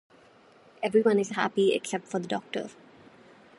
[0.81, 2.71] Everyone is happy except for the Doctor.